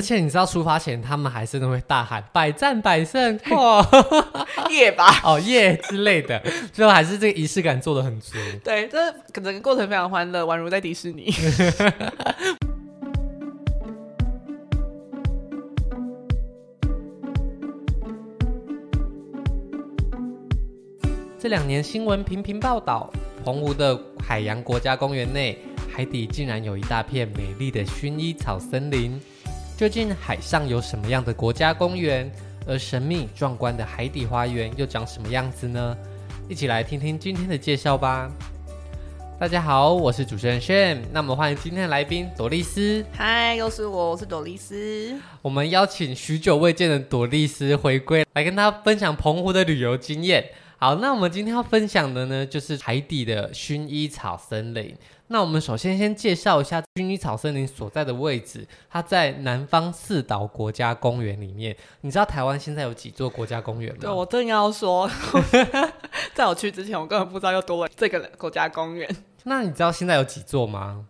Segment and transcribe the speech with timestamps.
[0.00, 3.86] 而且你知道出发前他们还是都会大喊“百战百胜 ”哇，
[4.70, 6.42] 夜吧，哦夜之类的，
[6.72, 8.38] 最后还是这个仪式感做得很足。
[8.64, 11.30] 对，这整个过程非常欢乐，宛如在迪士尼。
[21.38, 23.12] 这两年新闻频频报道，
[23.44, 25.58] 澎湖的海洋国家公园内
[25.94, 29.20] 海底竟然有一大片美丽的薰衣草森林。
[29.80, 32.30] 究竟海上有什么样的国家公园？
[32.66, 35.96] 而神秘壮观的海底花园又长什么样子呢？
[36.50, 38.30] 一起来听听今天的介绍吧。
[39.38, 40.98] 大家好，我是主持人 Shane。
[41.10, 43.02] 那么欢迎今天的来宾朵丽丝。
[43.10, 45.18] 嗨，又是我，我是朵丽丝。
[45.40, 50.44] 我们邀请许久未见的朵丽丝回归，来跟大家分享澎湖的旅游经验。
[50.76, 54.94] 好，那我们今天要分享的呢，就是海底的薰衣草森林。
[55.32, 61.76] 那我们首先先介绍一下薰衣草森林所在的位置，它在南方四岛国家公园里面。
[62.00, 63.98] 你知道台湾现在有几座国家公园吗？
[64.00, 65.08] 对，我正要说，
[66.34, 69.08] 在我去之前，我根本不知道又多了这个国家公园。
[69.44, 71.06] 那你知道现在有几座吗？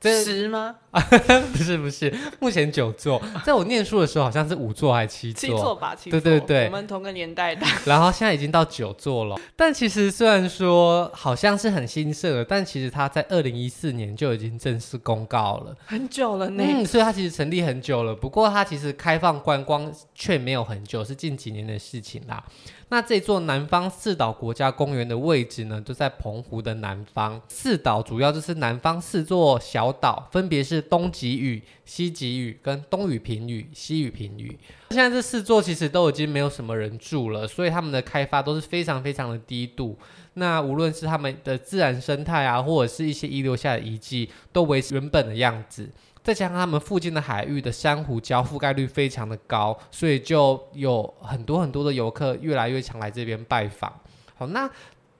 [0.00, 0.76] 十吗？
[1.52, 3.20] 不是不是，目前九座。
[3.44, 5.48] 在我念书的时候，好像是五座还是七座？
[5.48, 6.20] 七座吧，七座。
[6.20, 7.66] 对对对，我们同个年代的。
[7.84, 9.36] 然后现在已经到九座了。
[9.56, 16.64] 但其实虽然说好像是很新设的，但其实它在二零一四年就已经正式公告了，很久了呢。
[16.66, 18.14] 嗯，所以它其实成立很久了。
[18.14, 22.42] 不过它其实开放观光却没有很久，是近几年的事情啦。
[22.90, 27.40] 那这座南方四岛国家公园的位置呢，就在澎湖的南方。
[27.48, 34.58] 四岛主要就是南方四座小岛，分别是东极屿、西极屿跟东屿平屿、西屿平屿。
[34.90, 39.98] 现在这四座其实都已经没有什么人住了，所以他们的开发都是非常非常的低度。
[40.34, 45.90] 那无论是他们的自然生态啊，或者是一些遗留下的遗迹，都维持原本的样子。
[46.22, 53.92] 再加上他们附近的海域的珊瑚礁覆盖率非常的高，所以就有很多很多的游客越来越常来这边拜访。
[54.34, 54.68] 好，那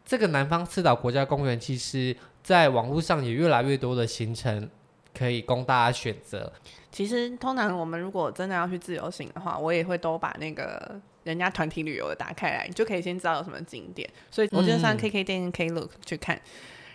[0.04, 4.68] 这个南方赤岛国家公园，其实在网络上也越来越多的行程
[5.18, 6.52] 可以供大家选择。
[6.92, 14.08] 其实通常我们如果真的要去自由行的话，我也会都把那个人家团体旅游的打开来，你就可以先知道有什么景点。
[14.30, 16.40] 所以我就上 KK 电影 Klook 去看。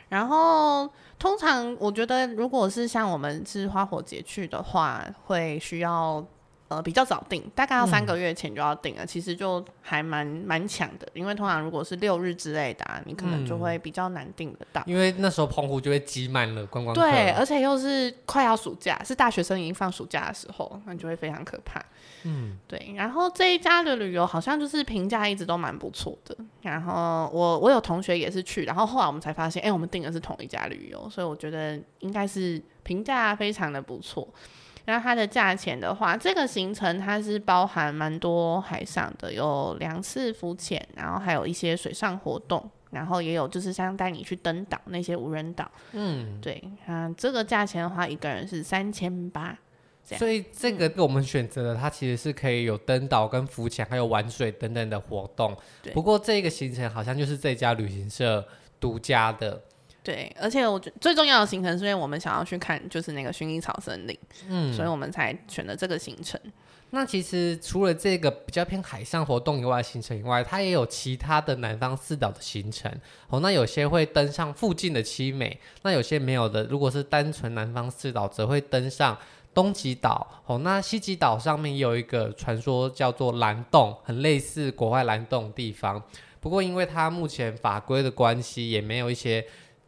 [0.10, 6.26] 然后，通常我觉得，如果是像我们是花火节去的话，会需要。
[6.74, 11.08] 呃，比较早订，大概要三个月前就要订了，嗯、其实就还蛮蛮抢的。
[11.14, 14.82] 因为通常如果是六日之类的、啊，你可能就会比较难订得到。
[14.88, 17.02] 因为那时候澎湖就会挤满了观光客。
[17.02, 21.80] 对，而且又是快要暑假，是大学生已经放暑假的时候，那就会非常可怕。
[22.24, 22.94] 嗯，对。
[22.96, 26.36] 然后这一家的旅游好像就是评价一直都蛮不错的。
[26.64, 34.28] 然后我我有同学也是去，然后后来我们才发现，哎、欸，我们订的是同一家旅游，所以我觉得应该是评价非常的不错。
[34.86, 45.72] 然后它的价钱的话，这个行程它是包含蛮多海上的，有两次浮潜，然后还有一些水上活动，然后也有就是像带你去登岛那些无人岛。
[45.94, 49.58] 嗯，对，啊，这个价钱的话，一个人是三千八。
[50.04, 55.56] 所以这个我们选择的，它其实是可以有登岛跟浮潜，还有玩水等等的活动。
[55.82, 55.94] 对。
[55.94, 58.46] 不过这个行程好像就是这家旅行社
[58.80, 59.62] 独家的。
[60.03, 64.19] 对，而且我觉得最重要的行程是因为我们想要去看就是那个薰衣草森林，
[64.50, 66.38] 嗯，所以我们才选了这个行程。
[66.90, 72.92] 那其实除了这个比较偏海上活动以外的行程以外，它也有其他的南方四岛的行程
[73.30, 73.40] 哦。
[73.40, 76.66] 那有些会登上附近的七美，那有些没有的。
[76.66, 79.18] 如果是单纯南方四岛，则会登上
[79.56, 80.59] 东极岛哦。
[80.59, 86.00] 那西极岛上面也有一个传说叫做蓝洞，很类似国外蓝洞的地方。
[86.40, 89.44] 不过因为它目前法规的关系，也没有一些。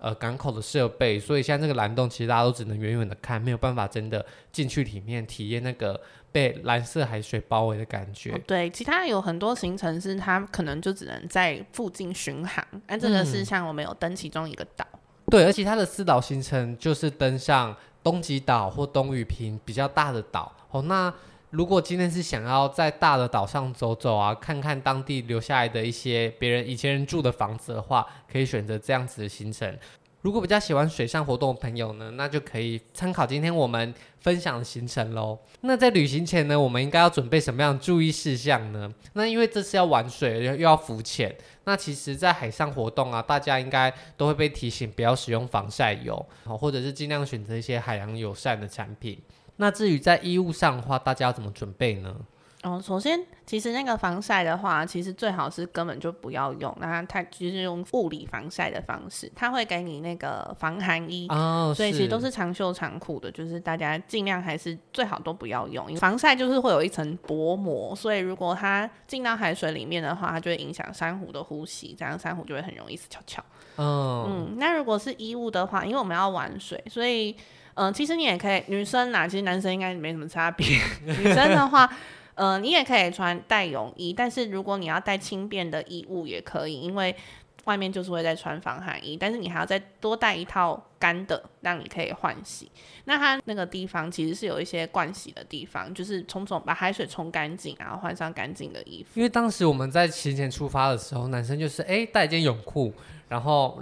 [0.05, 5.99] 呃，港口的设备，所以像这个蓝洞，其实大家都只能远远的看，没有办法真的进去里面体验那个
[6.31, 8.31] 被蓝色海水包围的感觉。
[8.31, 14.85] 哦，对，其他有很多行程是它可能就只能在附近巡航，但这个是像我们有登其中一个岛。
[14.93, 14.99] 嗯。
[15.31, 20.55] 对，而且它的四岛行程就是登上东极岛或东屿平比较大的岛。
[20.69, 21.11] 哦，那。
[21.55, 29.73] 如果今天是想要在大的岛上走走啊，看看当地留下来的一些别人以前人住的房子的话，可以选择这样子的行程。
[30.21, 35.39] 如果比较喜欢水上活动的朋友呢，那就可以参考今天我们分享的行程喽。
[35.61, 38.91] 那在旅行前呢，我们应该要准备什么样的注意事项呢？
[39.13, 49.17] 那因为这次要玩水又要浮潜，那其实在海上活动啊，大家应该都会被提醒不要使用防晒油，或者是尽量选择一些海洋友善的产品。
[49.57, 52.15] 那至于在衣物上的话，大家要怎么准备呢？
[52.63, 73.43] 哦，首先，其实那个防晒的话，其实最好是根本就不要用，那它就是用物理防晒的方式，它会给你那个防寒衣，哦，所以其实都是长袖长裤的，就是大家尽量还是最好都不要用，因为防晒就是会有一层薄膜，所以如果它进到海水里面的话，它就会影响珊瑚的呼吸，这样珊瑚就会很容易死翘翘。
[73.75, 77.35] 哦，嗯，那如果是衣物的话，因为我们要玩水，所以，
[77.75, 80.65] 嗯、其实你也可以，女生呐，其实男生应该没什么差别，
[81.05, 81.89] 女生的话。
[82.35, 87.15] 呃，你也可以穿带泳衣，但是如果你要带轻便的衣物也可以，因为
[87.63, 92.69] 外面就是会在穿防寒衣，但是你还要再多带一套干的，让你可以换洗。
[93.05, 99.11] 那它那个地方其实是有一些灌洗的地方，就是冲冲把海水冲干净，然后换上干净的衣服。
[99.13, 102.93] 因为当时我们在行前出发的时候，男生就是哎带一件泳裤，
[103.29, 103.81] 然后。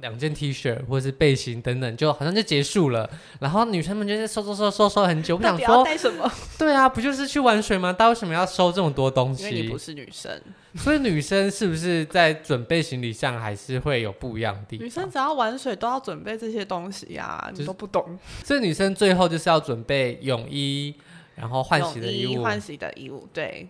[0.00, 3.08] 两件 T 恤或者是背心等等，就好像就结束了。
[3.40, 6.30] 然后女生们就是收收收收收很久，不想说带什么？
[6.58, 7.92] 对啊，不就是去玩水吗？
[7.92, 9.44] 她为什么要收这么多东西？
[9.44, 10.40] 因为你不是女生，
[10.76, 14.86] 所以女生是不是在准备行李上还是会有不一样的地方？
[14.86, 18.18] 女生只要玩水都要准备这些东西呀、啊，你都不懂。
[18.44, 20.94] 所以女生最后就是要准备泳衣，
[21.34, 23.68] 然后换洗的衣物，换洗的衣物，对。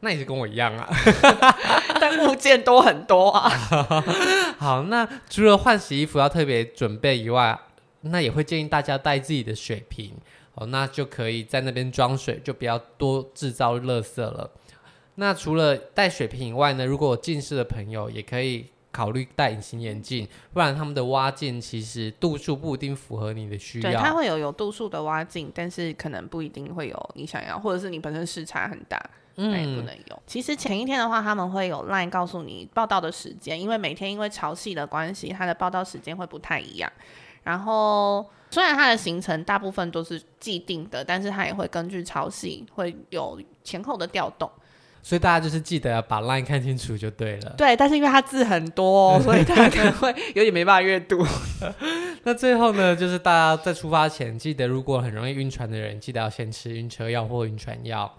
[0.00, 0.88] 那也是跟我一样啊，
[2.00, 3.48] 但物件都很多啊。
[4.58, 7.58] 好，那除了换洗衣服要特别准备以外，
[8.02, 10.14] 那也会建议大家带自己的水瓶，
[10.54, 14.50] 哦，那就可以在那边装水，就不要多制造垃圾了。
[15.16, 23.90] 那除了带水瓶以外呢，如果有近视的朋友也可以考虑戴隐形眼镜，不然他们的蛙镜其实度数不一定符合你的需要。
[23.90, 28.98] 对，它会有有度数的蛙镜，但是可能不一定会有你想要，或者是你本身视差很大。
[29.38, 30.16] 那也不能用。
[30.16, 36.92] 嗯、其实前一天的话，他们会有 line 告诉你报道的时间，因为每天因为潮汐的关系，它的报道时间会不太一样。
[37.44, 44.50] 然后虽然它的行程大部分都是既定的，但是它也会根据潮汐会有前后的调动。
[45.00, 47.54] 所以大家就是记得要把 line 看清楚就对了。
[47.56, 51.24] 对，但是因为它字很多，所以大家可能会 有点没办法阅读。
[52.24, 58.12] 那最后呢，就是大家在出发前记得，如果很容易晕船的人，记得要先吃晕车药或晕船药。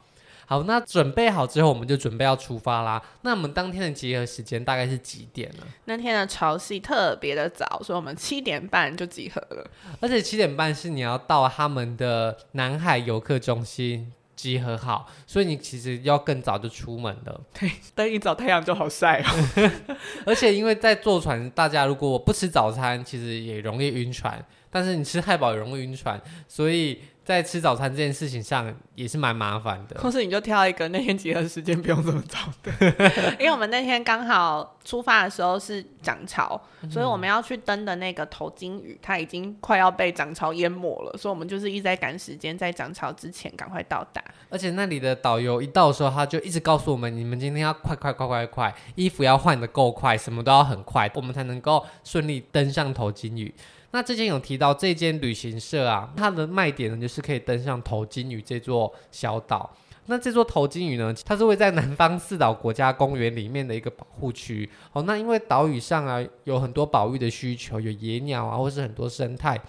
[0.50, 3.00] 好，那准备好之后，我们就准备要出发啦。
[3.22, 5.64] 那我们当天的集合时间大概是几点呢？
[5.86, 9.70] 那天的潮汐特别的早，所以我们七点半就集合了。
[10.00, 17.42] 而且七点半是你要到他们的南海游客中心集合好，所以你其实要更早就出门了。
[17.54, 19.70] 对， 但一早太阳就好晒哦。
[20.26, 24.44] 而且因为在坐船，大家如果不吃早餐，其实也容易晕船。
[24.72, 27.00] 但是你吃太饱也容易晕船，所以。
[27.30, 32.72] 在吃早餐这件事情上也是蛮麻烦的，或是你就挑一个那天集合时间不用这么早的，
[33.40, 44.24] 因为我们那天刚好出发的时候是涨潮，嗯、所以我们要去登的那个头巾屿，它已经快要被涨潮淹没了，所以我们就是一直在赶时间，在涨潮之前赶快到达。
[44.50, 53.54] 而且那里的导游一到的时候，他就一直告诉我们，你们今天要快快快快快，衣服要换的够快，什么都要很快，我们才能够顺利登上头巾屿。
[53.92, 59.76] 那之前有提到这间旅行社啊，它的卖点呢就是可以登上头巾屿这座小岛。
[60.06, 64.68] 那这座头巾屿呢，它是位在南方四岛国家公园里面的一个保护区。
[64.92, 69.60] 哦，那因为岛屿上啊有很多保育的需求，有野鸟啊，或是很多生态，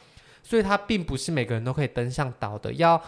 [0.43, 2.99] 所以它并不是每个人都可以登上岛的，要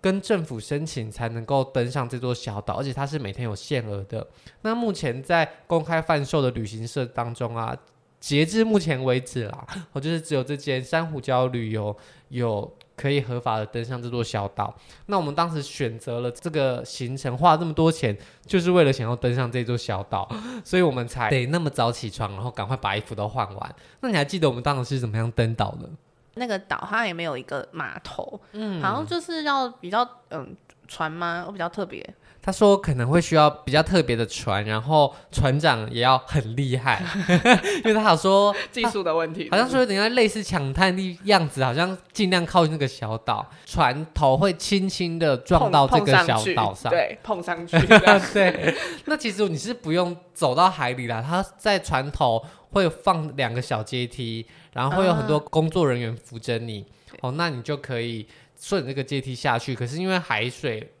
[0.00, 4.26] 跟政府申请才能够登上这座小岛，而且它是每天有限额的。
[4.62, 7.76] 那目前在公开贩售的旅行社当中啊。
[8.26, 11.96] 截至目前为止啦，我就是只有这间珊瑚礁旅游
[12.30, 14.74] 有可以合法的登上这座小岛。
[15.06, 20.28] 那我们当时选择了这个行程，花了这么多钱，就是为了想要登上这座小岛，
[20.64, 23.74] 所以我们才得那么早起床，然后赶快把衣服都换完。
[24.00, 25.88] 那你还记得我们当时是怎么样登岛的？
[26.34, 30.52] 那个岛它也没有一个码头，嗯，好像就是要比较嗯
[30.86, 31.44] 船吗？
[31.46, 32.14] 我比较特别。
[32.42, 37.02] 他说可能会需要比较特别的船，然后船长也要很厉害，
[37.82, 47.76] 因为他好说技术的问题，好像说有点类似抢滩的样子，好像尽量靠近那个小岛，船头会轻轻的撞到这个小岛上，对，碰上去。
[48.32, 48.72] 对，
[49.06, 52.40] 那其实你是不用走到海里啦，他在船头
[52.70, 56.86] 会放两个小阶梯，然后会有很多工作人员扶着你，
[57.22, 58.28] 哦，那你就可以
[58.60, 59.74] 顺着这个阶梯下去。
[59.74, 60.92] 可是因为海水。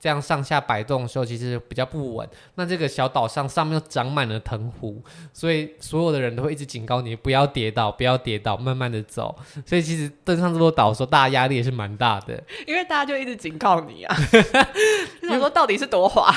[0.00, 2.28] 这样上下摆动的时候，其实比较不稳。
[2.56, 5.02] 那这个小岛上上面又长满了藤壶，
[5.32, 9.34] 所以所有的人都会一直警告你不要跌倒，不要跌倒，慢慢的走。
[9.64, 12.34] 所以其实登上这座岛的时候，大家压力也是蛮大的，
[12.66, 14.14] 因为大家就一直警告你啊，
[15.22, 16.30] 你想说到底是多滑？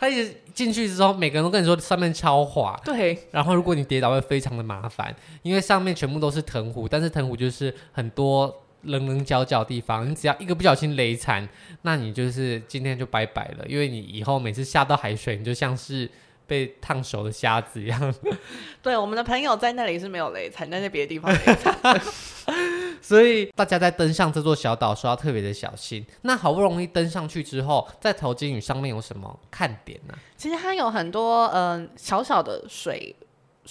[0.00, 2.76] 他一直进去之后，每个人都跟你说上面超滑。
[2.84, 3.16] 对。
[3.30, 8.52] 然后如果你跌倒会非常的麻烦，因为上面全部都是藤壶，但是藤壶就是很多。
[8.82, 11.48] 棱棱角角的地方，你只要一个不小心雷残，
[11.82, 16.10] 那你就是今天就拜拜了，因为你以后每次下到海水，你就像是
[16.46, 18.14] 被烫熟的虾子一样。
[18.82, 22.00] 对，我们的朋友在那里是没有雷残，但在别的地方雷残。
[23.02, 26.04] 所以大家在登上这座小岛时候要特别的小心。
[26.22, 30.14] 那好不容易登上去之后，在头巾屿上面有什么看点呢？
[30.36, 33.14] 其实它有很多嗯、呃、小小的水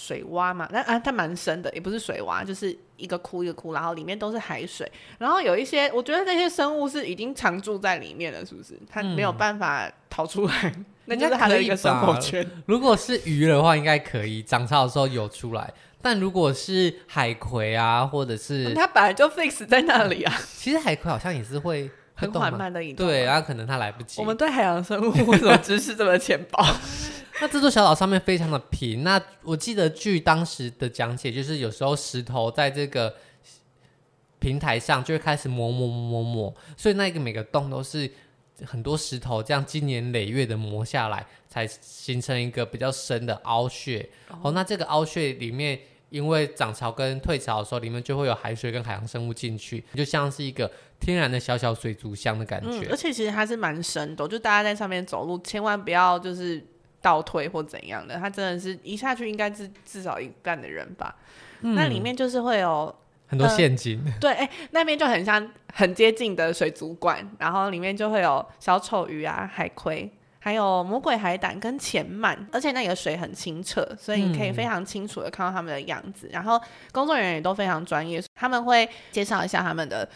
[0.00, 4.90] 水洼嘛，那啊它蛮深的，也不是水洼，就是一个窟一个窟，然后里面都是海水。
[5.18, 8.80] 然后有一些，我觉得那些生物是已经常住在里面了，是不是？
[8.90, 12.48] 它没有办法逃出来，嗯、那就是它的一个生活圈。
[12.64, 15.70] 如果是鱼的话，应该可以涨潮的时候游出来。
[16.00, 20.34] 但如果是海葵啊，或者是它本来就 fix 在那里啊。
[20.56, 24.18] 其实海葵好像也是会很缓慢的移动，对，然后可能它来不及。
[24.18, 26.64] 我们对海洋生物 为什么知识这么浅薄？
[27.40, 29.02] 那这座小岛上面非常的平。
[29.02, 33.14] 那我记得据当时的讲解，就是有时候石头在这个
[34.38, 38.10] 平台上就会开始磨磨磨磨磨，所以那个每个洞都是
[38.64, 44.08] 很多石头这样经年累月的磨下来，才形成一个比较深的凹穴。
[44.28, 45.78] 哦，哦，那这个凹穴里面。
[46.10, 50.68] 因为涨潮跟退潮的时候，里面就会有海水跟海洋生物进去，就像是一个
[50.98, 52.80] 天然的小小水族箱的感觉。
[52.80, 56.66] 嗯，而且其实它是蛮深的，就大家在上面走路，千万不要就是
[57.00, 58.16] 倒退或怎样的。
[58.16, 61.14] 他真的是一下去应该是至少一半的人吧。
[61.60, 62.94] 嗯，那里面就是会有
[63.26, 64.02] 很多现金。
[64.06, 70.10] 呃、对，哎，那边就很像很接近的水族馆，然后里面就会有小丑鱼啊、海葵。
[70.42, 76.28] 还有魔鬼海胆跟钱鳗，而且那个水很清澈，所以你可以非常清楚的看到他们的样子。
[76.28, 76.58] 嗯、然后
[76.92, 80.08] 工作人员也都非常专业，他们会介绍一下他们的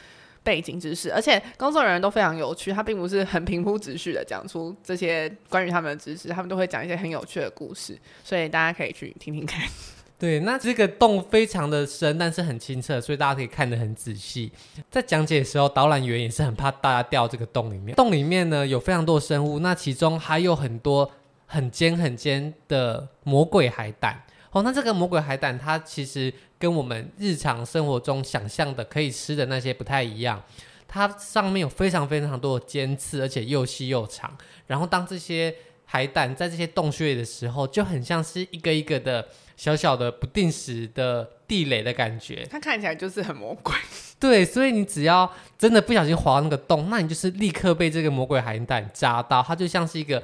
[0.44, 9.66] 背景知识，而且工作人员都非常有趣，他并不是很平铺直叙的讲出这些关于他们的知识，他们都会讲一些很有趣的故事，所以大家可以去听听看。
[10.16, 14.50] 对，那这个洞非常的深，但是很清澈，所以大家可以看得很仔细。
[14.90, 17.94] 在讲解的时候，导览员也是很怕大家掉这个洞里面。
[17.96, 21.10] 洞里面呢有非常多的生物，那其中还有很多
[21.46, 24.22] 很尖很尖的魔鬼海胆。
[24.54, 30.40] 哦，那这个魔鬼海胆它其实跟我们日常生活中想象的可以吃的那些不太一样，
[30.88, 34.34] 它上面有非常非常多的尖刺，而且又细又长。
[34.68, 35.52] 然后当这些
[35.84, 39.26] 海胆在这些洞穴里的时候，就很像是一个一个的。
[39.56, 43.72] 小小的不定时的地雷的感觉，它看起来就是很魔鬼。
[44.18, 50.20] 对，所以你只要真的不小心滑那个洞，那你就是立刻被这个魔鬼海胆扎到，它就像是一个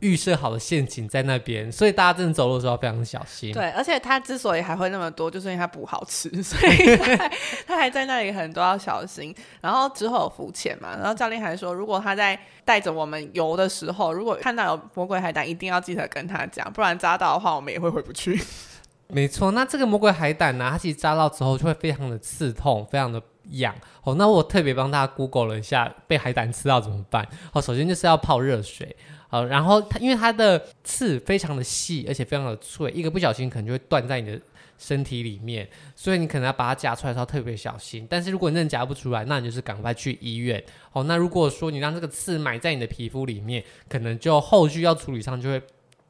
[0.00, 3.52] 预设好的陷阱在那边，所以大家真的走路的时候要非常小心。
[3.52, 6.96] 对，而且它之所以还会那么多，就是因为它不好吃，所以
[7.66, 9.34] 它还，在那里很多要小心。
[9.60, 18.40] 然后之后有浮潜嘛，然后教练还说，如果他在带着我们游的时候，如果看到有魔鬼海胆，一定要记得跟他讲，不然扎到的话，我们也会回不去。
[19.08, 23.74] 没错，那这个魔鬼海胆呢，它其实扎到之后就会非常的刺痛，非常的痒。
[24.04, 27.28] 哦，那我特别帮大家 Google 了一下，被海胆吃到怎么办？
[27.52, 28.96] 哦，首先就是要泡热水，
[29.32, 34.38] 好，然后它因为它的刺非常的细，而且非常的脆，一个不小心可能就会断在你的
[34.76, 38.06] 身体里面，所以你可能要把它夹出来的时候特别小心。
[38.10, 40.62] 但是如果你真的夹不出来，那你就是赶快去医院。
[40.92, 45.62] 哦，那如果说你让这个刺埋在你的皮肤里面，可能就后续要处理上就会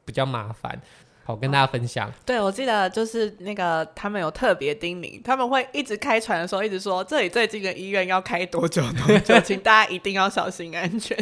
[0.03, 0.77] 比较麻烦。
[1.23, 2.09] 好，跟大家分享。
[2.09, 11.17] 哦、对，我记得就是那个他们有特别叮咛，他们会一直开船的时候一直说，这里最近的医院要开多久多久， 请大家一定要小心安全。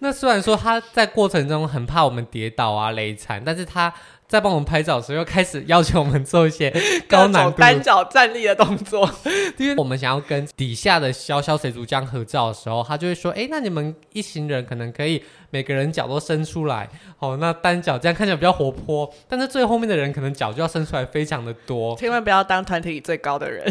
[0.00, 3.92] 那虽然说他在过程中很怕我们跌倒啊、累残，但是他。
[4.32, 6.72] 在帮我们拍照的时候，又开始要求我们做一些
[7.06, 9.08] 高难度单脚站立的动作，
[9.58, 19.12] 因为我们想要跟底下的潇潇水族箱合照的时候，他就会说：“哎，那你们一行人可能可以每个人脚都伸出来，哦，那单脚这样看起来比较活泼。
[19.28, 23.70] 但是最后面的人可能脚就要伸出来非常的多， 千万不要当团体里最高的人。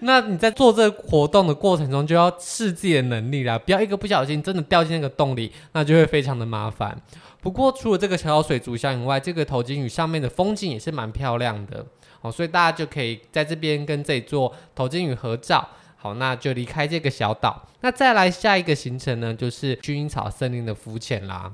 [0.00, 6.96] 那你在做这个活动的过程中，就要试自己的能力啦，不要一个不小心真的掉进那个洞里，那就会非常的麻烦。”
[7.42, 11.84] 不过，除了这个小小水族箱以外，这个头巾屿上面的风景也是蛮漂亮的
[12.22, 15.68] 哦，所以大家就可以在这边跟这座头巾屿合照。
[15.96, 21.52] 好，那就离开这个小岛，那再来下一个行程呢，就是薰衣草森林的浮潜啦。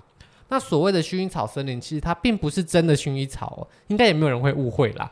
[0.49, 5.11] 那所谓的薰衣草森林，其实它并不是真的薰衣草哦，应该也没有人会误会啦。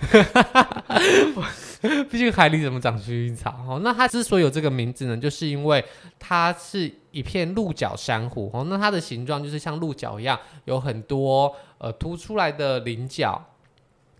[2.10, 3.50] 毕竟海里怎么长薰衣草？
[3.68, 5.84] 哦，那它之所以有这个名字呢，就是因为
[6.20, 13.44] 它是一片鹿角珊瑚哦，那它的形状就是像鹿角一样，有很多呃凸出来的鳞角。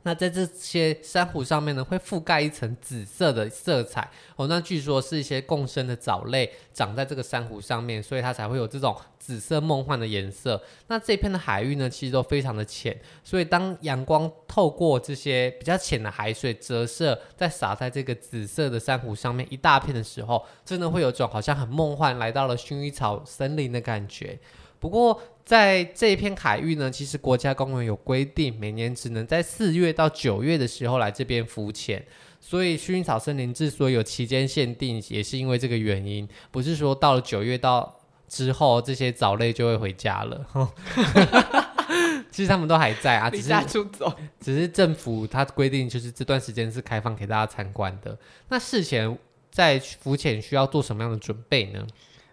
[0.08, 4.46] 那在这些珊瑚上面呢，会覆盖一层紫色的色彩哦。
[4.46, 10.58] 那据说是一些共生的藻类长在这个珊瑚上面，所以它才会有这种紫色梦幻的颜色。
[10.86, 24.38] 那这片的海域呢，其实都非常的浅，所以当阳光透过这些比较浅的海水折射，再洒在这个紫色的珊瑚上面一大片的时候，真的会有种好像很梦幻来到了薰衣草森林的感觉。
[24.80, 32.04] 不过，在这一片海域呢，其实国家公园有规定，每年只能在四月到九月的时候来这边浮潜。
[32.40, 40.46] 所以薰衣草森林之所以有期间限定，也是因为这个原因，不是说到了九月到之后，这些藻类就会回家了。
[42.30, 44.14] 其实他们都还在啊，只是出走。
[44.38, 48.16] 只是政府它规定，就是这段时间是开放给大家参观的。
[48.48, 49.18] 那事前
[49.50, 51.84] 在浮潜需要做什么样的准备呢？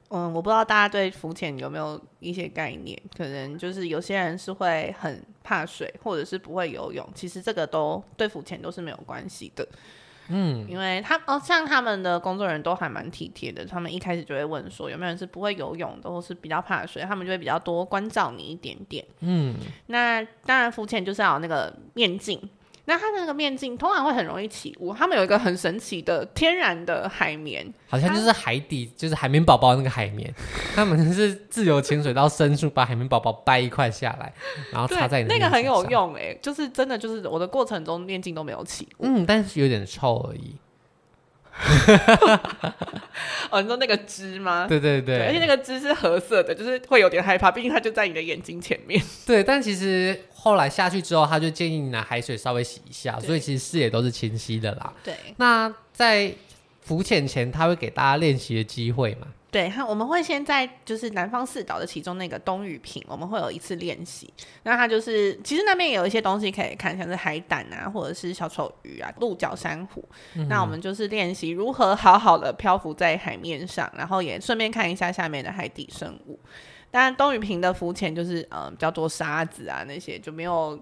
[0.10, 7.08] 嗯，我不知道大家对浮潜有没有一些概念，可能就是有些人是会很怕水，或者是不会游泳。
[7.16, 9.68] 其实这个都对浮潜都是没有关系的。
[10.28, 19.06] 嗯，因为他哦，像他们的工作人员都还蛮体贴的，他们一开始就会问说有没有人是不会游泳的，或是比较怕水，他们就会比较多关照你一点点。
[19.20, 19.56] 嗯，
[19.88, 22.40] 那当然浮潜就是要有那个面镜。
[22.86, 24.94] 那它的那个面镜通常会很容易起雾。
[24.94, 30.34] 他们有一个很神奇的天然的海绵，好像就是海底，就是海绵宝宝那个海绵。
[30.76, 34.34] 他们是自由潜水到深处，把海绵宝宝掰一块下来，
[34.72, 35.28] 然后插在你。
[35.28, 39.06] 那个很有用哎、欸，就是真的，就是我的过程中面镜都没有起雾。
[39.06, 40.56] 嗯，但是有点臭而已。
[43.50, 44.68] 哦，你说那个汁吗？
[44.68, 49.02] 对对对，对，而且那个汁是褐色的，就是会有点害怕，毕竟它就在你的眼睛前面。
[49.26, 54.94] 对，但其实后来下去之后，他就建议你拿海水稍微洗一下，所以其实视野都是清晰的啦。
[55.04, 56.32] 对，那在
[56.82, 59.28] 浮潜前，他会给大家练习的机会嘛？
[59.56, 64.30] 对，他我们会先在就是南方四岛的其中那个东屿坪，我们会有一次练习。
[64.64, 70.04] 那它就是其实那边也有一些东西可以看，像是海胆啊，或者是小丑鱼啊、鹿角珊瑚。
[70.34, 76.38] 嗯、那我们就是练习如何好好的漂浮在海面上，然后也顺便看一下下面的海底生物。
[76.92, 80.78] 当然，东屿坪的浮潜就是嗯比较多沙子啊那些，就没有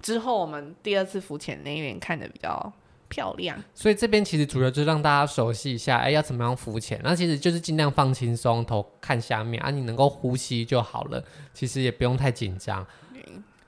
[0.00, 2.72] 之后我们第二次浮潜那边看的比较。
[3.08, 7.00] 漂亮，所以这边其实主要就是让大家熟悉一下，哎，要怎么样浮潜？
[7.04, 11.22] 那其实就是尽量放轻松，头看下面啊，你能够呼吸就好了。
[11.52, 12.86] 其实也不用太紧张，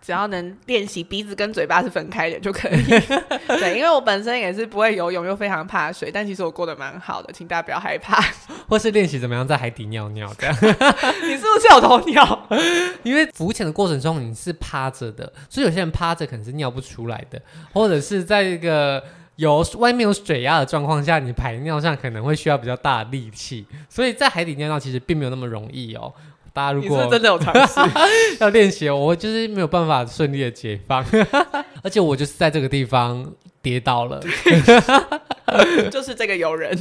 [0.00, 2.82] 只要能练习鼻子跟嘴巴是分开的就可以。
[3.46, 8.22] 对，因为我本身也是不会游泳，又非常怕水，但其实我过得蛮好的，请大家不要害怕。
[8.68, 10.54] 或是练习怎么样在海底尿尿这样。
[10.60, 12.48] 你是不是有头尿？
[13.02, 17.40] 因为浮潜的过程中你是趴着的，所以有些人趴着可能是尿不出来的，
[17.72, 19.02] 或者是在一个。
[19.38, 26.12] 有外面有水压的状况下，你排尿上可能会需要比较大的力气，所以在海底尿尿其实并没有那么容易哦。
[26.52, 27.78] 大家如果是真的有尝试
[28.40, 31.04] 要练习，我就是没有办法顺利的解放，
[31.84, 33.24] 而且我就是在这个地方
[33.62, 34.20] 跌倒了。
[35.90, 36.76] 就是这个游人，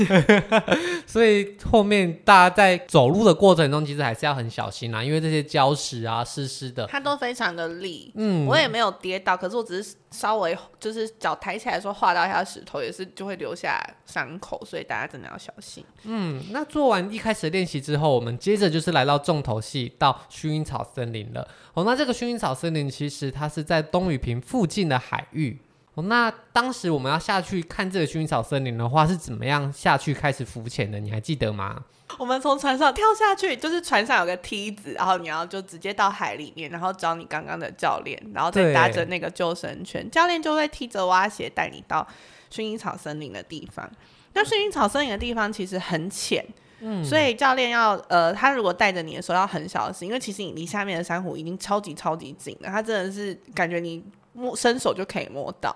[1.06, 8.12] 所以后面大家在走路的过程中，其实还是要很小心啊，因为这些礁石啊、湿湿的，它都非常的利。
[8.15, 15.84] 嗯，我也没有跌倒，可是我只是稍微就是脚抬起来的时候划到一下石头，也是就会留下伤口，所以大家真的要小心。
[16.03, 21.47] 嗯，那做完一开始练习之后，我们接着就是来到重头戏，到薰衣草森林了。
[21.73, 25.60] 哦，那这个薰衣草森林其实它是在东雨坪附近的海域。
[25.97, 30.99] 哦，那当时我们要下去看这个薰衣草森林的话，是怎么样下去开始浮潜的？
[30.99, 31.83] 你还记得吗？
[32.19, 42.07] 我们从船上跳下去，就是船上有个梯子，然后你要就直接到海里面，然后找你刚刚的教练，然后再搭着那个救生圈，教练就会踢着蛙鞋带你到
[42.51, 43.89] 薰衣草森林的地方。
[44.33, 46.45] 那薰衣草森林的地方其实很浅，
[46.79, 54.03] 嗯，所以教练要呃，他如果带着你的时候要很小心，因为其实你离下面的珊瑚已经超级超级近了，他真的是感觉你。
[54.38, 55.76] 摸伸手就可以摸到，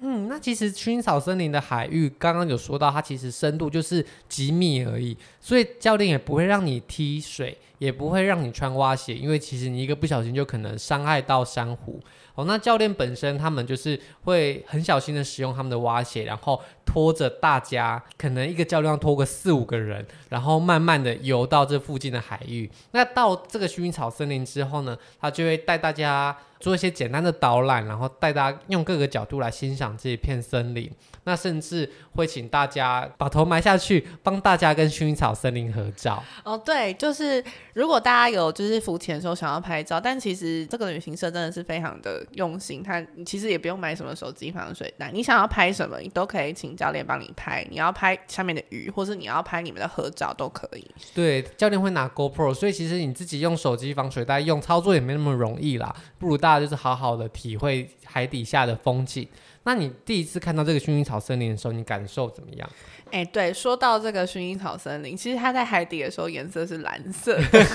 [0.00, 12.00] 嗯，那其实薰衣草森林的海域刚刚有说到，它其实深度就是几米而已，所以教练也不会让你踢水，也不会让你穿蛙鞋，因为其实你一个不小心就可能伤害到珊瑚。
[12.34, 22.70] 哦，那教练本身他们就是会很小心的使用他们的蛙鞋，然后拖着大家，可能一个教练要拖个四五个人，然后慢慢的游到这附近的海域。
[22.92, 26.34] 那到这个薰衣草森林之后呢，他就会带大家。
[26.62, 30.88] 做一些简单的导览，然后带大家用各个角度来欣赏这一片森林。
[31.24, 36.22] 那甚至会请大家把头埋下去，帮大家跟薰衣草森林合照。
[36.44, 37.42] 哦，对，就是
[37.74, 47.64] 如果大家有就是浮潜的时候想要拍照，但其实这个旅行社真的是非常的用心，他其实也不用买什么手机防水袋，你想要拍什么，你都可以请教练帮你拍。
[47.70, 50.84] 你要拍下面的鱼，或是你要拍你们的合照都可以。
[51.14, 55.94] 对，教练会拿 GoPro，所以其实你自己用手机防水袋用操作也没那么容易啦。
[56.18, 59.26] 不如大家就是好好的体会海底下的风景。
[59.64, 62.68] 那你第一次看到这个薰衣草森林的时候，你感受怎么样？
[63.12, 67.66] 哎、欸，对，说到这个薰衣草森林，其实它在海底的时候颜色是蓝色的。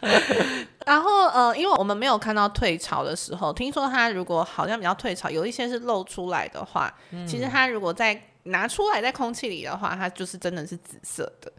[0.84, 11.50] 然后呃，因为我们没有看到退潮的时候，听说它如果好像比较退潮，有一些是露出来的话，嗯、其实它如果在拿出来在空气里的话，它就是真的是紫色的。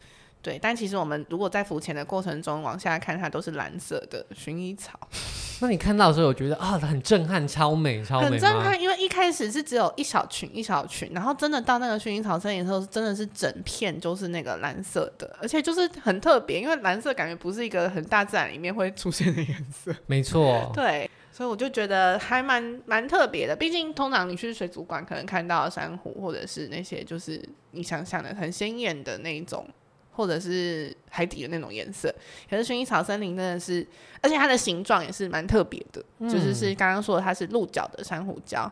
[0.46, 4.92] 对，但其实我们如果在浮潜的过程中往下看，它都是蓝色的薰衣草。
[5.60, 8.80] 那你看到的时候，我觉得啊，很震撼，超美，超美，很震撼。
[8.80, 19.92] 因为一开始是只有一小群一小群，然后真的到那个薰衣草森林的时候，真的是整片就是那个蓝色的，而且就是很特别，因为蓝色感觉不是一个很大自然里面会出现的颜色。
[20.06, 23.56] 没错， 对，所以我就觉得还蛮蛮特别的。
[23.56, 29.68] 毕竟通常你去水族馆可能看到珊瑚，或者是那些就是你想象的很鲜艳的那一种。
[30.16, 32.14] 或者是海底的那种颜色，
[32.50, 33.86] 可是薰衣草森林真的是，
[34.22, 38.70] 而且它的形状也是蛮特别的，嗯、就是是刚刚说的它是鹿角的珊瑚礁，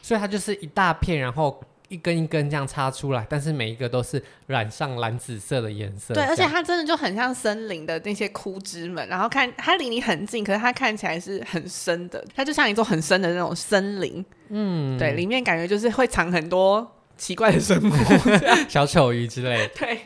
[0.00, 6.14] 所以它就是一大片，然后一根一根这样插出来，但是每一个都是染上蓝紫色的颜色。
[6.14, 14.24] 对，而且它真的就很像森林的那些枯枝们，然后看它离你很近，可是它看起来是很深的，它就像一座很深的那种森林。
[14.48, 16.92] 嗯，对，里面感觉就是会藏很多。
[17.16, 17.92] 奇怪的生物，
[18.68, 19.68] 小丑鱼之类的。
[19.74, 20.00] 对，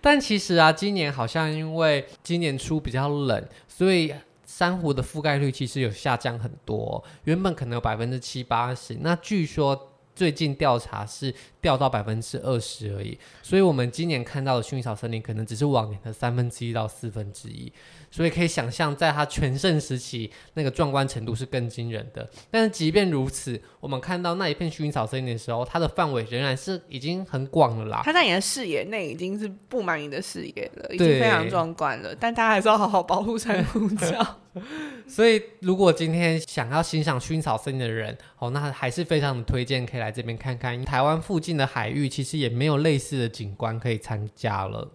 [0.00, 4.12] 但其实啊，今年好像因为今年初比较冷，所以
[4.44, 7.02] 珊瑚的覆盖率其实有下降很多。
[7.24, 13.18] 原本可能有百分之七八十，那据说最近调查是掉到百分之二十而已。
[13.42, 17.70] 所以我们今年看到的薰衣草森林，可能只是往年的三分之一到四分之一。
[18.10, 22.28] 所以可以想象，在它全盛时期，那个壮观程度是更惊人的。
[22.50, 28.02] 但是即便如此，我们看到那一片薰衣草森林的时候，它的范围仍然是已经很广了啦。
[28.04, 32.14] 它在你的视野内已经是布满你的视野了，已经非常壮观了。
[32.14, 34.26] 但大家还是要好好保护珊瑚礁。
[35.06, 40.82] 所以，如果今天想要欣赏薰衣草森林的人，哦，那还是非常的推荐可以来这边看看。
[40.82, 44.90] 台湾附近的海域其实也没有类似的景观可以参加了。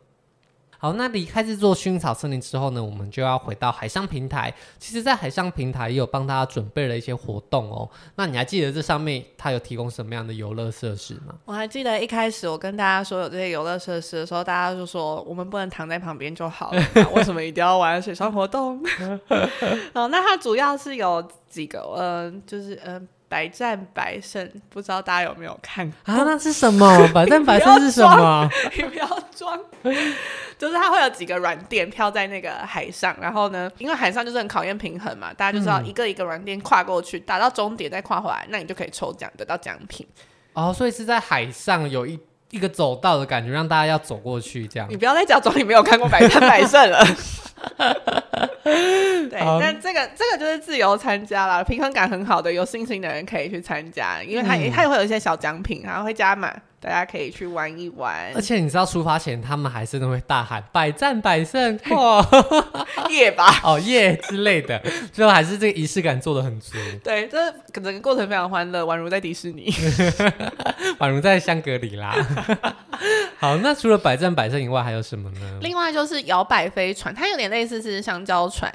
[0.81, 4.51] 好，那离开这座薰衣草森林之后呢，我们就要回到海上平台。
[4.79, 7.87] 其实，在海上平台也有帮大家准备了一些活动哦。
[8.15, 11.35] 那你还记得这上面它有提供什么样的游乐设施吗？
[11.45, 18.83] 我还记得一开始我跟大家说有这些游乐设施的时候，大家就说我们不能躺在旁边就好了，为什么一定要玩水上活动？
[19.93, 23.07] 哦，那它主要是有几个，嗯、就是嗯。
[23.31, 26.23] 百战百胜，不知道大家有没有看过啊？
[26.25, 26.85] 那是什么？
[27.15, 28.49] 百战百胜是什么？
[28.75, 29.57] 你不要装，
[30.59, 40.05] 就是它会有几个软垫飘在那个海上，然后呢，因为海上就是很考验平衡嘛，大家就知道一个一个软垫跨过去，打到终点再跨回来，那你就可以抽奖得到奖品。
[40.51, 44.89] 哦，所以是在海上有一一个走道的感觉，让大家要走过去这样。
[44.89, 47.01] 你不要再假装你没有看过百战百胜了。
[48.63, 56.53] 对，但、um, 这个这个就是自由参加啦，平衡感很好的，有信心的人可以去参加，因为他也他也会有一些小奖品，然后会加码。
[56.81, 62.27] 大家可以去玩一玩，而且你知道出发前他们还是都会大喊百战百胜，哇，
[63.11, 64.81] 耶吧， 哦耶之类的，
[65.13, 66.75] 最后还是这个仪式感做的很足。
[67.03, 69.71] 对，这整个过程非常欢乐，宛如在迪士尼，
[70.97, 72.15] 宛如在香格里拉。
[73.37, 75.59] 好，那除了百战百胜以外，还有什么呢？
[75.61, 78.73] 另外就是摇摆飞船，它有点类似是香蕉船。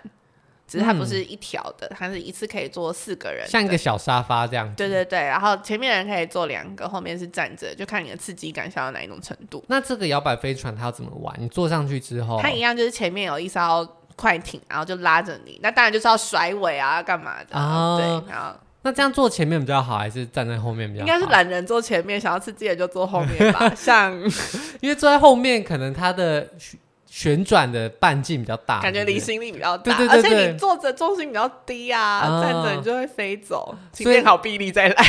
[0.67, 4.73] 只是它不是一条的，它是一次可以坐四个人，像一个小沙发这样。
[4.75, 9.65] 对对对，然后前面人可以坐两个，后面是站着，就看你的刺激感想要哪一种程度。
[9.69, 11.35] 那这个摇摆飞船它要怎么玩？
[11.39, 15.61] 你坐上去之后，它一样就是前面有一艘快艇，然后就拉着你。
[15.63, 17.57] 那当然就是要甩尾啊，干嘛的？
[17.57, 18.53] 哦、对，然后
[18.83, 21.07] 那这样坐前面比较好，还是站在后面比较好？
[21.07, 23.73] 应该是懒人坐前面，想要刺激的就坐后面吧。
[23.77, 24.13] 像
[24.83, 26.49] 因为坐在后面，可能它的。
[27.17, 33.75] 旋转的半径比较大，感觉离心力比较大，对对对对，而且你坐着重心比较低啊，哦、站着你就会飞走。
[33.95, 35.05] 所以好臂力再来，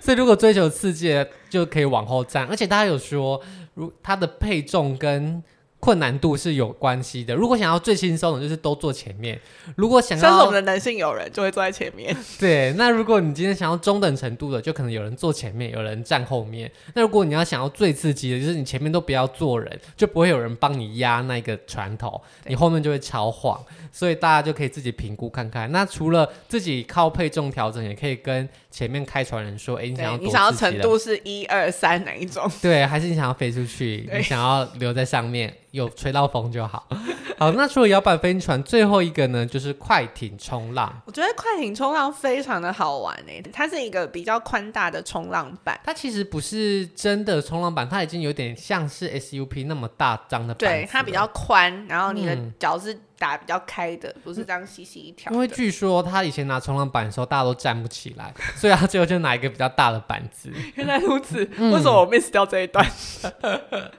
[0.00, 2.48] 所以 如果追求刺激，就可以往后站。
[2.48, 3.40] 而且大家有说，
[3.74, 5.40] 如它的配重跟。
[5.80, 7.34] 困难度是有关系的。
[7.34, 9.34] 如果想要最轻松的，就是都坐前面；
[9.74, 12.14] 如果想要，像是我们的男性友人就会坐在前面。
[12.38, 16.70] 对，那如果你今天想要中等程度的，就可能有人坐前面，有人站后面。
[16.94, 23.58] 那如果你要想要最刺激的，就是你前面都不要坐人，就不会有人帮你压那个船头，你后面就会超晃。
[23.92, 25.72] 所以大家就可以自己评估看看。
[25.72, 32.48] 那除了自己靠配重调整，也可以跟前面开船人说：“哎，你想要你想要程度是一二三哪一种？
[32.62, 34.08] 对，还是你想要飞出去？
[34.12, 36.86] 你想要留在上面？”有吹到风就好。
[37.38, 41.00] 好，那除了摇摆飞行船，最后一个呢，就是快艇冲浪。
[41.06, 45.80] 我觉得快艇冲浪非常的好玩诶，它是一个比较宽大的冲浪板。
[45.82, 50.58] 它其实不是真的冲浪板，它已经有点像是 SUP 那么大张的板。
[50.58, 55.30] 对，它比较宽，然后你的脚是打比较开的，嗯、不是这样细细一条。
[55.30, 60.50] 因为据说他以前拿冲浪板的时候，大家都站不起来，所以他最后就拿一个比较大的板子。
[60.74, 62.84] 原来如此，为什么我 miss 掉这一段？
[63.42, 63.60] 嗯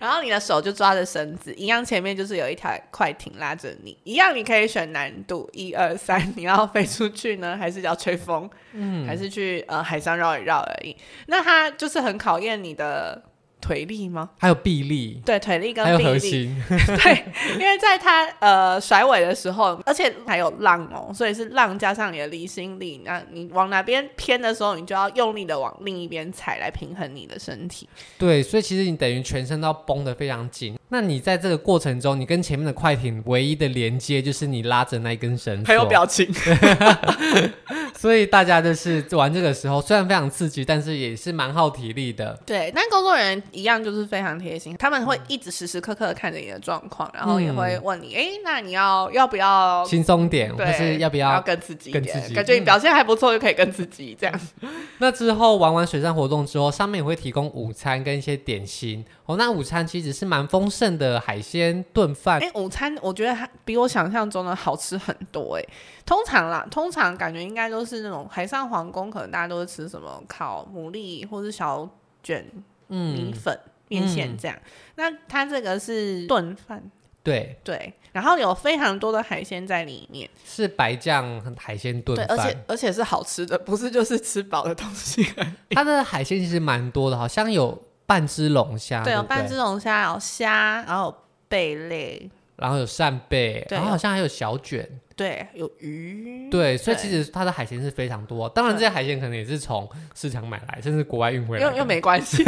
[0.00, 10.96] 然后你的手就抓着绳子，一样前面就是有一条快艇拉着你，一样你可以选难度一二三，你要飞出去呢，还是要吹风，嗯，还是去呃海上绕一绕而已。
[11.26, 13.22] 那它就是很考验你的。
[13.68, 14.30] 腿力吗？
[14.38, 27.86] 还有臂力，对，腿力跟臂力，还有核心， 对，因为在他呃甩尾的时候，而且还有浪哦，所以是浪加上你的离心力，那你往哪边偏的时候，你就要用力的往另一边踩来平衡你的身体。
[28.16, 30.78] 对，所以其实你等于全身都要绷得非常紧。
[30.88, 36.26] 那你在这个过程中，你跟前面的快艇唯一的连接就是你拉着那一根绳，还有表情。
[37.96, 42.38] 所以大家就是玩这个时候，虽然非常刺激，但是也是蛮耗体力的。
[42.44, 52.34] 对，但工作人员一样就是非常贴心，他们会一直时时刻刻的看着你的状况，然后也会问你，哎、嗯，那你要要不要轻松点，或是要不要，要更刺激一点？
[52.34, 54.40] 感觉你表现还不错，就可以更刺激这样。
[54.98, 59.36] 那之后玩完水上活动之后，上面也会提供午餐跟一些点心哦。
[59.36, 62.40] 那午餐其实是蛮丰盛的海鲜炖饭。
[62.42, 65.64] 哎，午餐我觉得还比我想象中的好吃很多哎。
[66.04, 71.88] 通常啦，通常感觉应该都是那种海上皇宫，可能大家都是吃什么烤牡蛎或是小
[72.22, 72.44] 卷
[72.88, 73.56] 米粉、
[73.88, 74.56] 面线这样。
[74.56, 76.82] 嗯、那它这个是炖饭，
[77.22, 85.26] 对对，然后有非常多的海鲜在里面，是白酱海鲜炖饭，而且而且是好吃的，不是就是吃饱的东西。
[85.70, 91.14] 它的海鲜其实蛮多的，好像有半只龙虾，对，有半只龙虾，有虾，然后有
[91.46, 94.88] 贝类，然后有扇贝，对然后好像还有小卷。
[95.14, 96.48] 对，有鱼。
[96.50, 98.48] 对，所以其实它的海鲜是非常多。
[98.48, 101.64] 当然，这些海鲜可能也是从市场买来，甚至国外运回来。
[101.64, 102.42] 又又没关系，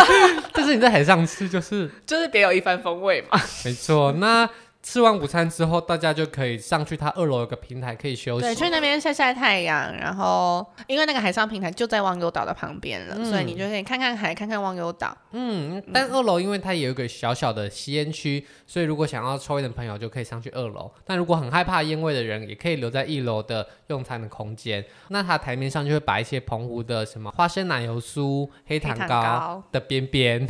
[0.54, 3.38] 但是你在海上吃，就是就是别有一番风味嘛。
[3.64, 4.48] 没错，那。
[4.82, 6.96] 吃完午餐之后，大家就可以上去。
[6.96, 9.94] 它二楼有个平台可以休息，对，去那边晒晒太阳。
[9.96, 15.16] 然后，因为那个海上平台就在忘忧岛的旁边了，嗯、所以你就可以看看海，看看忘忧岛。
[15.30, 20.90] 嗯，但二楼因为它也有一个小小的吸烟区，所以如果想要抽烟的朋友就可以上去二楼。
[21.04, 24.84] 但如果很害怕烟味的人，也可以留在一楼的用餐的空间。
[25.08, 30.44] 那它台面上就会摆一些澎湖的什么花生奶油酥、黑糖糕的边边，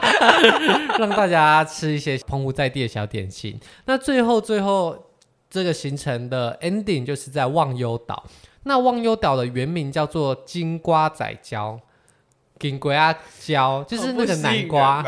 [0.98, 3.58] 让大家吃一些澎湖在地的小点心。
[3.84, 4.96] 那最后最后
[5.50, 8.24] 这个行程的 ending 就是在忘忧岛。
[8.64, 11.78] 那忘忧岛的原名叫做金瓜仔礁，
[12.60, 15.04] 金瓜礁就是那个南瓜。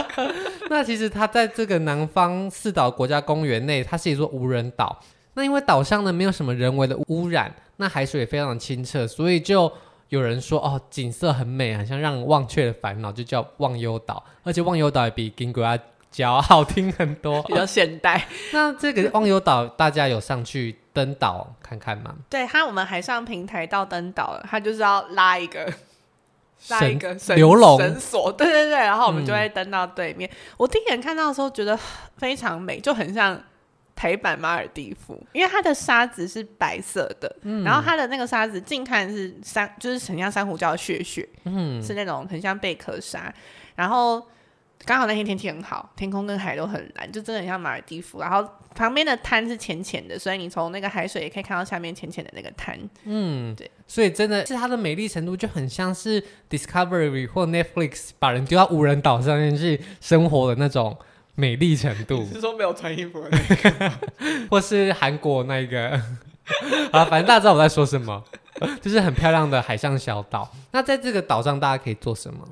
[0.70, 4.98] 那其实它在这个南方四岛国家公园内，它是一座无人岛。
[5.34, 9.70] 那因为岛上呢没有什么人为的污染，那海水也非常的清澈，所以就
[10.08, 14.24] 有人说哦，景色很美，好像让人忘却了烦恼，就叫忘忧岛。
[14.42, 15.78] 而且忘忧岛也比金瓜
[16.10, 18.26] 较好听很多， 比较现代。
[18.52, 22.14] 那这个忘忧岛，大家有上去登岛看看吗？
[22.30, 25.70] 对，它我们海上平台到登岛了，它就是要拉一个
[26.68, 30.28] 拉一个绳绳索，对对对，然后我们就会登到对面。
[30.30, 31.78] 嗯、我第一眼看到的时候觉得
[32.16, 33.38] 非常美，就很像
[33.94, 43.30] 台版马尔蒂夫，因为它的沙子是白色的，嗯、然后它的那个沙子近看是珊，就是很像珊瑚礁的血血，嗯，是那种很像贝壳沙，
[43.74, 44.26] 然后。
[44.84, 48.20] 刚好那天天气很好，天空跟海都很蓝，就真的很像马尔蒂夫。
[48.20, 52.78] 然后旁边的滩是浅浅的，所以你从那个海水也可以看到下面浅浅的那个滩。
[53.04, 60.96] 嗯，对，所以真的是它的美丽程度就很像是 Discovery 或 Netflix 把人丢到无人岛上面去生活的那种
[61.34, 62.24] 美丽程度。
[62.32, 63.92] 是说没有穿衣服的那个，
[64.50, 66.00] 或是韩国那个？
[66.92, 68.22] 啊，反正大家知道我在说什么，
[68.80, 70.48] 就是很漂亮的海上小岛。
[70.70, 72.46] 那在这个岛上，大家可以做什么？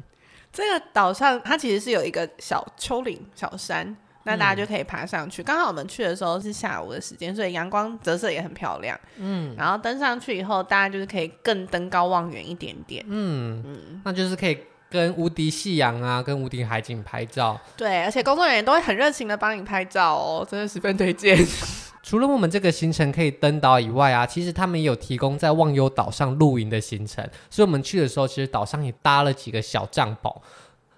[0.55, 5.43] 这个岛上它其实是有一个小丘陵、小山，那大家就可以爬上去。
[5.43, 8.99] 刚、嗯、好我们去的时候是下午的时间，所以阳光折射也很漂亮。
[9.17, 13.05] 嗯，然后登上去以后，大家就是可以更登高望远一点点。
[13.09, 14.57] 嗯嗯，嗯那就是可以
[14.89, 17.61] 跟无敌夕阳啊，跟无敌海景拍照。
[17.77, 21.37] 对，而且工作人员都会很热情的帮你拍照哦，真的十分推荐。
[22.05, 27.27] 除了我们这个行程可以登岛以外啊，其实他们也有提供在忘忧岛上露营的行程。
[27.49, 30.31] 所以我们去的时候，其实岛上也搭了几个小帐篷。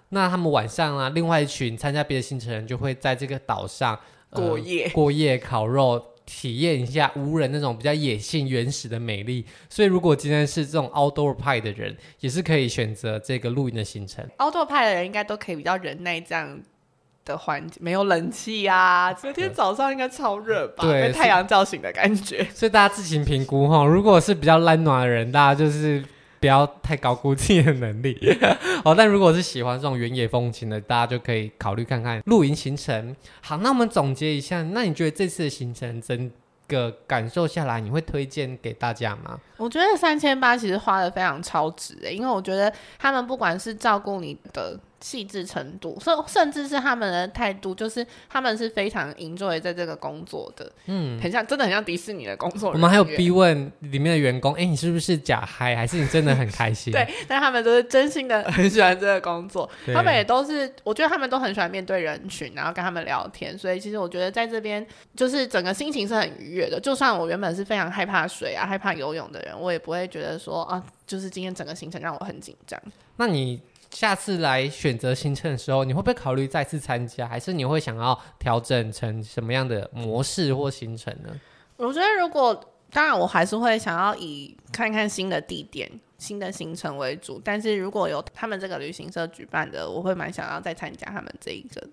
[0.09, 3.97] 那他们晚上啊，另外一群参加别的行程人就会在这个岛上、
[4.31, 9.45] 呃、过夜，过夜烤肉，体验一下无人那种比较野性原始的美丽。
[9.69, 14.27] 所以如果今天是这种 outdoor 派的人，也是可以选择这个露营的行程。
[14.39, 16.61] outdoor 派的人应该都可以比较忍耐这样。
[17.27, 20.83] 的环境，没有冷气啊，昨天早上应该超热吧？
[20.83, 22.43] 对，被太阳叫醒的感觉。
[22.55, 26.03] 所以大家自行评估哈，如果是比较懒暖的人，大家就是。
[26.39, 28.15] 不要太高估自己的能力
[28.85, 28.93] 哦。
[28.95, 33.15] 但如果是喜欢这种原野风情的，大家就可以考虑看看露营行程。
[33.41, 36.31] 好，那我们总结一下，那你觉得这次的行程整
[36.67, 39.39] 个感受下来，你会推荐给大家吗？
[39.57, 44.79] 我觉得三千八其实花的非常超值诶，因为我觉得他们不管是照顾你的。
[44.99, 52.71] 细致程度，甚甚至是他们的态度，就是他们是非常 enjoy 在这个工作的，嗯，很像，真的很像迪士尼的工作。
[52.71, 56.91] 我们还有逼问里面的员工，哎、欸，你是不是假嗨，还是你真的很开心？
[56.93, 66.79] 对，但他们都是真心的 很喜欢这个工作，他们也都是，我觉得他们都很喜欢面对人群，然后跟他们聊天，所以其实我觉得在这边就是整个心情是很愉悦的。
[66.79, 72.81] 就算我原本是非常害怕水啊、害怕游泳的人，我也不会觉得说啊，就是今天整个行程让我很紧张。
[73.17, 73.61] 那你？
[73.97, 81.31] 下次来选择行程的时候，你会不会考虑再次参加，还是你会想要调整成什么样的模式或行程呢？
[81.77, 87.41] 我觉得，如果当然，我还是会想要以看看新的地点、新的行程为主。
[87.43, 91.89] 但是如果有他们这个旅行社举办的，我会蛮想要再参加他们这一个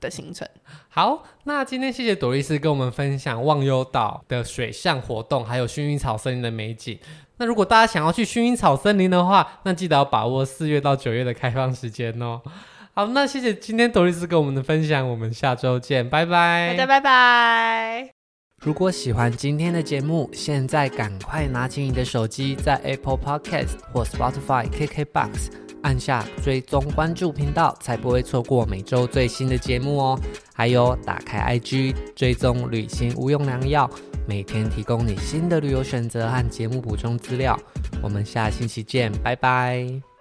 [0.00, 0.48] 的行程。
[0.88, 6.98] 好，那今天谢谢朵丽丝跟我们分享忘忧岛的水上活动，还有薰衣草森林的美景。
[7.38, 12.40] 那如果大家想要去薰衣草森林的话，那记得要把握四月到九月的开放时间哦。
[12.94, 16.74] 好，那谢谢今天朵丽丝跟我们的分享，我们下周见，拜拜。
[16.76, 18.10] 大家拜拜。
[18.62, 25.50] 如果喜欢今天的节目，现在赶快拿起你的手机，在 Apple Podcast 或 Spotify、KKBox
[25.82, 30.18] 按下追踪关注频道，才不会错过每周最新的节目哦。
[30.54, 33.90] 还有，打开 IG 追踪旅行无用良药。
[34.26, 37.58] 每天提供你新的旅游选择和节目补充资料，
[38.02, 40.13] 我们下星期见，拜拜。